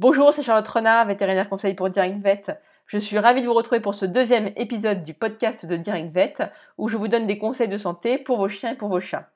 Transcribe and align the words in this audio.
Bonjour, 0.00 0.32
c'est 0.32 0.44
Charlotte 0.44 0.68
Renard, 0.68 1.06
vétérinaire 1.06 1.48
conseil 1.48 1.74
pour 1.74 1.90
Direct 1.90 2.20
Vet. 2.20 2.60
Je 2.86 2.98
suis 2.98 3.18
ravie 3.18 3.42
de 3.42 3.46
vous 3.48 3.52
retrouver 3.52 3.80
pour 3.80 3.96
ce 3.96 4.04
deuxième 4.04 4.52
épisode 4.54 5.02
du 5.02 5.12
podcast 5.12 5.66
de 5.66 5.76
Direct 5.76 6.14
Vet 6.14 6.34
où 6.78 6.86
je 6.86 6.96
vous 6.96 7.08
donne 7.08 7.26
des 7.26 7.36
conseils 7.36 7.66
de 7.66 7.76
santé 7.76 8.16
pour 8.16 8.36
vos 8.36 8.46
chiens 8.46 8.74
et 8.74 8.76
pour 8.76 8.90
vos 8.90 9.00
chats. 9.00 9.28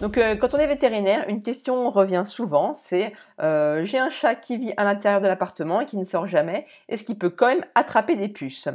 Donc 0.00 0.16
euh, 0.16 0.34
quand 0.34 0.54
on 0.54 0.58
est 0.58 0.66
vétérinaire, 0.66 1.26
une 1.28 1.42
question 1.42 1.90
revient 1.90 2.22
souvent, 2.24 2.74
c'est 2.74 3.12
euh, 3.42 3.84
j'ai 3.84 3.98
un 3.98 4.08
chat 4.08 4.34
qui 4.34 4.56
vit 4.56 4.72
à 4.78 4.84
l'intérieur 4.84 5.20
de 5.20 5.26
l'appartement 5.26 5.82
et 5.82 5.84
qui 5.84 5.98
ne 5.98 6.04
sort 6.04 6.26
jamais, 6.26 6.66
est-ce 6.88 7.04
qu'il 7.04 7.18
peut 7.18 7.28
quand 7.28 7.48
même 7.48 7.66
attraper 7.74 8.16
des 8.16 8.30
puces? 8.30 8.70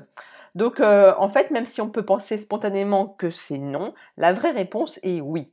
Donc 0.56 0.80
euh, 0.80 1.14
en 1.18 1.30
fait, 1.30 1.52
même 1.52 1.66
si 1.66 1.82
on 1.82 1.90
peut 1.90 2.06
penser 2.06 2.38
spontanément 2.38 3.08
que 3.08 3.30
c'est 3.30 3.58
non, 3.58 3.94
la 4.18 4.34
vraie 4.34 4.52
réponse 4.52 5.00
est 5.04 5.22
oui. 5.22 5.52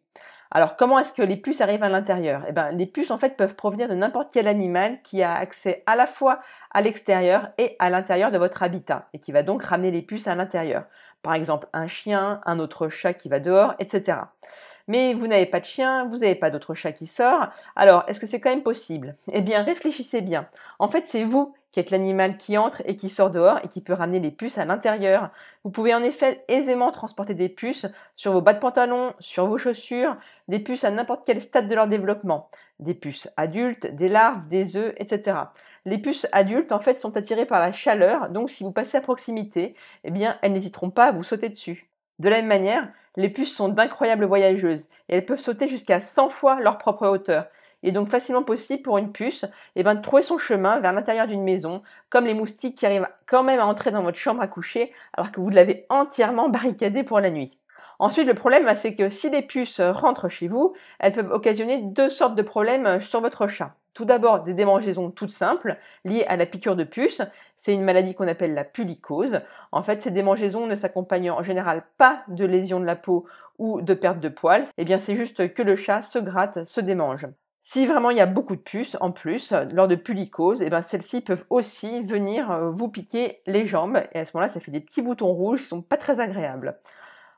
Alors 0.50 0.76
comment 0.76 0.98
est-ce 0.98 1.12
que 1.12 1.22
les 1.22 1.36
puces 1.36 1.60
arrivent 1.60 1.82
à 1.82 1.88
l'intérieur? 1.88 2.44
Eh 2.48 2.52
bien 2.52 2.70
les 2.70 2.86
puces 2.86 3.10
en 3.10 3.18
fait 3.18 3.36
peuvent 3.36 3.54
provenir 3.54 3.88
de 3.88 3.94
n'importe 3.94 4.32
quel 4.32 4.46
animal 4.46 5.00
qui 5.02 5.22
a 5.22 5.34
accès 5.34 5.82
à 5.86 5.96
la 5.96 6.06
fois 6.06 6.40
à 6.70 6.82
l'extérieur 6.82 7.48
et 7.58 7.74
à 7.78 7.90
l'intérieur 7.90 8.30
de 8.30 8.38
votre 8.38 8.62
habitat 8.62 9.08
et 9.14 9.18
qui 9.18 9.32
va 9.32 9.42
donc 9.42 9.62
ramener 9.62 9.90
les 9.90 10.02
puces 10.02 10.26
à 10.26 10.34
l'intérieur. 10.34 10.84
Par 11.22 11.34
exemple 11.34 11.68
un 11.72 11.88
chien, 11.88 12.40
un 12.44 12.58
autre 12.58 12.88
chat 12.88 13.14
qui 13.14 13.28
va 13.28 13.40
dehors, 13.40 13.74
etc 13.78 14.18
mais 14.88 15.14
vous 15.14 15.26
n'avez 15.26 15.46
pas 15.46 15.60
de 15.60 15.64
chien, 15.64 16.06
vous 16.06 16.18
n'avez 16.18 16.34
pas 16.34 16.50
d'autre 16.50 16.74
chat 16.74 16.92
qui 16.92 17.06
sort. 17.06 17.48
Alors, 17.76 18.04
est-ce 18.08 18.20
que 18.20 18.26
c'est 18.26 18.40
quand 18.40 18.50
même 18.50 18.62
possible? 18.62 19.16
Eh 19.30 19.40
bien, 19.40 19.62
réfléchissez 19.62 20.20
bien. 20.20 20.48
En 20.78 20.88
fait, 20.88 21.06
c'est 21.06 21.24
vous 21.24 21.54
qui 21.72 21.80
êtes 21.80 21.90
l'animal 21.90 22.36
qui 22.36 22.56
entre 22.58 22.82
et 22.84 22.94
qui 22.94 23.08
sort 23.08 23.30
dehors 23.30 23.58
et 23.64 23.68
qui 23.68 23.80
peut 23.80 23.92
ramener 23.94 24.20
les 24.20 24.30
puces 24.30 24.58
à 24.58 24.64
l'intérieur. 24.64 25.30
Vous 25.64 25.70
pouvez 25.70 25.94
en 25.94 26.02
effet 26.02 26.44
aisément 26.48 26.92
transporter 26.92 27.34
des 27.34 27.48
puces 27.48 27.86
sur 28.14 28.32
vos 28.32 28.42
bas 28.42 28.52
de 28.52 28.58
pantalon, 28.58 29.14
sur 29.18 29.46
vos 29.46 29.58
chaussures, 29.58 30.16
des 30.48 30.58
puces 30.58 30.84
à 30.84 30.90
n'importe 30.90 31.22
quel 31.26 31.40
stade 31.40 31.68
de 31.68 31.74
leur 31.74 31.88
développement. 31.88 32.50
Des 32.78 32.94
puces 32.94 33.28
adultes, 33.36 33.86
des 33.86 34.08
larves, 34.08 34.46
des 34.48 34.76
œufs, 34.76 34.94
etc. 34.98 35.36
Les 35.84 35.98
puces 35.98 36.28
adultes, 36.30 36.72
en 36.72 36.78
fait, 36.78 36.98
sont 36.98 37.16
attirées 37.16 37.46
par 37.46 37.58
la 37.58 37.72
chaleur, 37.72 38.28
donc 38.28 38.50
si 38.50 38.62
vous 38.62 38.70
passez 38.70 38.98
à 38.98 39.00
proximité, 39.00 39.74
eh 40.04 40.10
bien, 40.10 40.38
elles 40.42 40.52
n'hésiteront 40.52 40.90
pas 40.90 41.06
à 41.06 41.12
vous 41.12 41.24
sauter 41.24 41.48
dessus. 41.48 41.88
De 42.18 42.28
la 42.28 42.36
même 42.36 42.46
manière, 42.46 42.88
les 43.16 43.28
puces 43.28 43.54
sont 43.54 43.68
d'incroyables 43.68 44.24
voyageuses 44.24 44.88
et 45.08 45.16
elles 45.16 45.26
peuvent 45.26 45.40
sauter 45.40 45.68
jusqu'à 45.68 46.00
100 46.00 46.28
fois 46.28 46.60
leur 46.60 46.78
propre 46.78 47.08
hauteur. 47.08 47.46
Il 47.82 47.90
est 47.90 47.92
donc 47.92 48.08
facilement 48.08 48.42
possible 48.42 48.82
pour 48.82 48.98
une 48.98 49.12
puce 49.12 49.44
eh 49.76 49.82
ben, 49.82 49.94
de 49.94 50.00
trouver 50.00 50.22
son 50.22 50.38
chemin 50.38 50.80
vers 50.80 50.92
l'intérieur 50.92 51.26
d'une 51.26 51.42
maison, 51.42 51.82
comme 52.10 52.26
les 52.26 52.34
moustiques 52.34 52.78
qui 52.78 52.86
arrivent 52.86 53.08
quand 53.26 53.42
même 53.42 53.60
à 53.60 53.66
entrer 53.66 53.90
dans 53.90 54.02
votre 54.02 54.18
chambre 54.18 54.42
à 54.42 54.48
coucher 54.48 54.92
alors 55.12 55.32
que 55.32 55.40
vous 55.40 55.50
l'avez 55.50 55.86
entièrement 55.88 56.48
barricadée 56.50 57.02
pour 57.02 57.20
la 57.20 57.30
nuit. 57.30 57.58
Ensuite, 57.98 58.26
le 58.26 58.34
problème, 58.34 58.64
bah, 58.64 58.74
c'est 58.74 58.96
que 58.96 59.08
si 59.08 59.30
les 59.30 59.42
puces 59.42 59.80
rentrent 59.80 60.28
chez 60.28 60.48
vous, 60.48 60.74
elles 60.98 61.12
peuvent 61.12 61.30
occasionner 61.30 61.78
deux 61.78 62.10
sortes 62.10 62.34
de 62.34 62.42
problèmes 62.42 63.00
sur 63.00 63.20
votre 63.20 63.46
chat. 63.46 63.76
Tout 63.94 64.04
d'abord, 64.06 64.42
des 64.42 64.54
démangeaisons 64.54 65.10
toutes 65.10 65.30
simples 65.30 65.76
liées 66.04 66.24
à 66.26 66.36
la 66.36 66.46
piqûre 66.46 66.76
de 66.76 66.84
puce. 66.84 67.20
C'est 67.56 67.74
une 67.74 67.84
maladie 67.84 68.14
qu'on 68.14 68.26
appelle 68.26 68.54
la 68.54 68.64
pulicose. 68.64 69.40
En 69.70 69.82
fait, 69.82 70.02
ces 70.02 70.10
démangeaisons 70.10 70.66
ne 70.66 70.74
s'accompagnent 70.74 71.30
en 71.30 71.42
général 71.42 71.84
pas 71.98 72.22
de 72.28 72.44
lésions 72.46 72.80
de 72.80 72.86
la 72.86 72.96
peau 72.96 73.26
ou 73.58 73.82
de 73.82 73.94
perte 73.94 74.18
de 74.18 74.30
poils. 74.30 74.66
Eh 74.78 74.84
bien, 74.84 74.98
c'est 74.98 75.14
juste 75.14 75.52
que 75.52 75.62
le 75.62 75.76
chat 75.76 76.02
se 76.02 76.18
gratte, 76.18 76.64
se 76.64 76.80
démange. 76.80 77.26
Si 77.64 77.86
vraiment 77.86 78.10
il 78.10 78.16
y 78.16 78.20
a 78.20 78.26
beaucoup 78.26 78.56
de 78.56 78.60
puces 78.60 78.96
en 79.00 79.12
plus, 79.12 79.52
lors 79.70 79.86
de 79.86 79.94
pulicose, 79.94 80.60
eh 80.62 80.68
bien 80.68 80.82
celles-ci 80.82 81.20
peuvent 81.20 81.44
aussi 81.48 82.02
venir 82.02 82.50
euh, 82.50 82.70
vous 82.70 82.88
piquer 82.88 83.40
les 83.46 83.68
jambes 83.68 84.02
et 84.12 84.18
à 84.18 84.24
ce 84.24 84.32
moment-là, 84.34 84.48
ça 84.48 84.58
fait 84.58 84.72
des 84.72 84.80
petits 84.80 85.00
boutons 85.00 85.32
rouges 85.32 85.62
qui 85.62 85.68
sont 85.68 85.80
pas 85.80 85.96
très 85.96 86.18
agréables. 86.18 86.76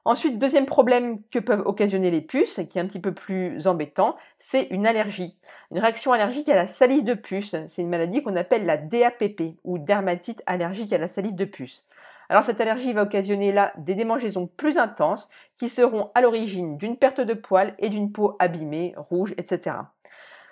Ensuite, 0.06 0.38
deuxième 0.38 0.66
problème 0.66 1.22
que 1.30 1.38
peuvent 1.38 1.62
occasionner 1.66 2.10
les 2.10 2.20
puces, 2.20 2.60
qui 2.68 2.78
est 2.78 2.80
un 2.80 2.86
petit 2.86 3.00
peu 3.00 3.12
plus 3.12 3.66
embêtant, 3.66 4.16
c'est 4.38 4.64
une 4.64 4.86
allergie. 4.86 5.38
Une 5.70 5.78
réaction 5.78 6.12
allergique 6.12 6.48
à 6.50 6.54
la 6.54 6.66
salive 6.66 7.04
de 7.04 7.14
puce. 7.14 7.56
C'est 7.68 7.80
une 7.80 7.88
maladie 7.88 8.22
qu'on 8.22 8.36
appelle 8.36 8.66
la 8.66 8.76
DAPP 8.76 9.56
ou 9.64 9.78
dermatite 9.78 10.42
allergique 10.44 10.92
à 10.92 10.98
la 10.98 11.08
salive 11.08 11.34
de 11.34 11.46
puce. 11.46 11.84
Alors 12.28 12.42
cette 12.42 12.60
allergie 12.60 12.92
va 12.92 13.02
occasionner 13.02 13.52
là 13.52 13.72
des 13.76 13.94
démangeaisons 13.94 14.46
plus 14.46 14.78
intenses 14.78 15.28
qui 15.56 15.68
seront 15.68 16.10
à 16.14 16.20
l'origine 16.20 16.76
d'une 16.78 16.96
perte 16.96 17.20
de 17.20 17.34
poils 17.34 17.74
et 17.78 17.88
d'une 17.88 18.12
peau 18.12 18.36
abîmée, 18.38 18.94
rouge, 18.96 19.34
etc. 19.36 19.76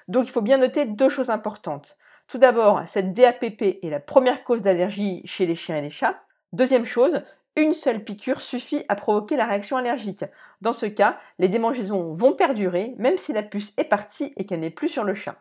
Donc 0.08 0.26
il 0.26 0.30
faut 0.30 0.42
bien 0.42 0.58
noter 0.58 0.84
deux 0.84 1.08
choses 1.08 1.30
importantes. 1.30 1.96
Tout 2.28 2.38
d'abord, 2.38 2.82
cette 2.86 3.12
DAPP 3.12 3.62
est 3.82 3.90
la 3.90 4.00
première 4.00 4.44
cause 4.44 4.62
d'allergie 4.62 5.22
chez 5.24 5.46
les 5.46 5.54
chiens 5.54 5.76
et 5.76 5.82
les 5.82 5.90
chats. 5.90 6.22
Deuxième 6.52 6.86
chose, 6.86 7.22
une 7.56 7.74
seule 7.74 8.02
piqûre 8.02 8.40
suffit 8.40 8.84
à 8.88 8.94
provoquer 8.94 9.36
la 9.36 9.46
réaction 9.46 9.76
allergique. 9.76 10.24
Dans 10.62 10.72
ce 10.72 10.86
cas, 10.86 11.18
les 11.38 11.48
démangeaisons 11.48 12.14
vont 12.14 12.32
perdurer 12.32 12.94
même 12.96 13.18
si 13.18 13.32
la 13.32 13.42
puce 13.42 13.74
est 13.76 13.84
partie 13.84 14.32
et 14.36 14.46
qu'elle 14.46 14.60
n'est 14.60 14.70
plus 14.70 14.88
sur 14.88 15.04
le 15.04 15.14
chat. 15.14 15.36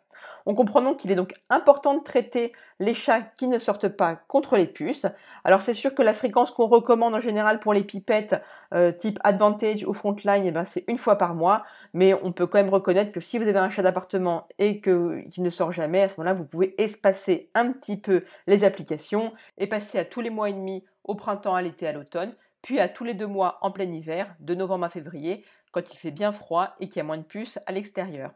On 0.45 0.55
comprend 0.55 0.81
donc 0.81 0.97
qu'il 0.97 1.11
est 1.11 1.15
donc 1.15 1.33
important 1.49 1.93
de 1.93 2.03
traiter 2.03 2.51
les 2.79 2.93
chats 2.93 3.21
qui 3.21 3.47
ne 3.47 3.59
sortent 3.59 3.89
pas 3.89 4.15
contre 4.15 4.57
les 4.57 4.65
puces. 4.65 5.05
Alors 5.43 5.61
c'est 5.61 5.73
sûr 5.73 5.93
que 5.93 6.01
la 6.01 6.13
fréquence 6.13 6.51
qu'on 6.51 6.67
recommande 6.67 7.13
en 7.13 7.19
général 7.19 7.59
pour 7.59 7.73
les 7.73 7.83
pipettes 7.83 8.41
euh, 8.73 8.91
type 8.91 9.19
Advantage 9.23 9.85
ou 9.85 9.93
Frontline, 9.93 10.45
eh 10.45 10.51
ben, 10.51 10.65
c'est 10.65 10.83
une 10.87 10.97
fois 10.97 11.17
par 11.17 11.35
mois, 11.35 11.63
mais 11.93 12.13
on 12.13 12.31
peut 12.31 12.47
quand 12.47 12.57
même 12.57 12.69
reconnaître 12.69 13.11
que 13.11 13.19
si 13.19 13.37
vous 13.37 13.47
avez 13.47 13.59
un 13.59 13.69
chat 13.69 13.83
d'appartement 13.83 14.47
et 14.57 14.81
qu'il 14.81 15.25
ne 15.37 15.49
sort 15.49 15.71
jamais, 15.71 16.01
à 16.01 16.07
ce 16.07 16.19
moment-là, 16.19 16.33
vous 16.33 16.45
pouvez 16.45 16.75
espacer 16.81 17.49
un 17.53 17.71
petit 17.71 17.97
peu 17.97 18.23
les 18.47 18.63
applications 18.63 19.33
et 19.57 19.67
passer 19.67 19.99
à 19.99 20.05
tous 20.05 20.21
les 20.21 20.29
mois 20.29 20.49
et 20.49 20.53
demi 20.53 20.83
au 21.03 21.15
printemps, 21.15 21.55
à 21.55 21.61
l'été, 21.61 21.87
à 21.87 21.91
l'automne, 21.91 22.33
puis 22.61 22.79
à 22.79 22.87
tous 22.87 23.03
les 23.03 23.13
deux 23.13 23.27
mois 23.27 23.57
en 23.61 23.71
plein 23.71 23.91
hiver, 23.91 24.35
de 24.39 24.55
novembre 24.55 24.85
à 24.85 24.89
février, 24.89 25.43
quand 25.71 25.93
il 25.93 25.97
fait 25.97 26.11
bien 26.11 26.31
froid 26.31 26.75
et 26.79 26.87
qu'il 26.87 26.97
y 26.97 26.99
a 26.99 27.03
moins 27.03 27.17
de 27.17 27.23
puces 27.23 27.59
à 27.65 27.71
l'extérieur. 27.71 28.31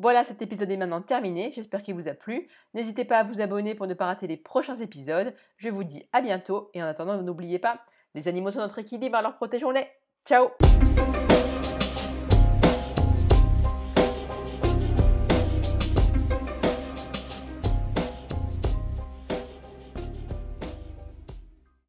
Voilà, 0.00 0.22
cet 0.22 0.40
épisode 0.42 0.70
est 0.70 0.76
maintenant 0.76 1.02
terminé, 1.02 1.50
j'espère 1.56 1.82
qu'il 1.82 1.96
vous 1.96 2.06
a 2.06 2.14
plu. 2.14 2.46
N'hésitez 2.72 3.04
pas 3.04 3.18
à 3.18 3.24
vous 3.24 3.40
abonner 3.40 3.74
pour 3.74 3.88
ne 3.88 3.94
pas 3.94 4.06
rater 4.06 4.28
les 4.28 4.36
prochains 4.36 4.76
épisodes. 4.76 5.34
Je 5.56 5.70
vous 5.70 5.82
dis 5.82 6.08
à 6.12 6.20
bientôt 6.20 6.70
et 6.72 6.80
en 6.80 6.86
attendant, 6.86 7.20
n'oubliez 7.20 7.58
pas, 7.58 7.80
les 8.14 8.28
animaux 8.28 8.52
sont 8.52 8.60
notre 8.60 8.78
équilibre, 8.78 9.16
alors 9.16 9.34
protégeons-les. 9.34 9.88
Ciao 10.24 10.50